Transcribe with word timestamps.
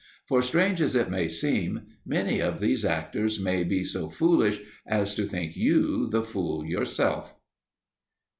For, 0.27 0.41
strange 0.41 0.81
as 0.81 0.95
it 0.95 1.11
may 1.11 1.27
seem, 1.27 1.81
many 2.07 2.41
of 2.41 2.59
these 2.59 2.83
actors 2.83 3.39
may 3.39 3.63
be 3.63 3.83
so 3.83 4.09
foolish 4.09 4.59
as 4.83 5.13
to 5.13 5.27
think 5.27 5.55
you 5.55 6.07
the 6.09 6.23
fool 6.23 6.65
yourself! 6.65 7.35